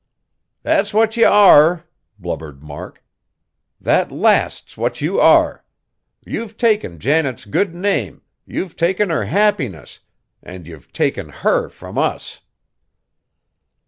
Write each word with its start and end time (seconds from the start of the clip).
"That's 0.63 0.95
what 0.95 1.15
you 1.15 1.27
are!" 1.27 1.83
blubbered 2.17 2.63
Mark, 2.63 3.03
"that 3.79 4.11
last's 4.11 4.75
what 4.75 4.99
you 4.99 5.19
are! 5.19 5.63
You've 6.25 6.57
taken 6.57 6.97
Janet's 6.97 7.45
good 7.45 7.75
name, 7.75 8.23
you've 8.47 8.75
taken 8.75 9.11
her 9.11 9.25
happiness 9.25 9.99
and 10.41 10.65
you've 10.65 10.91
taken 10.91 11.29
her 11.29 11.69
frum 11.69 11.99
us!" 11.99 12.41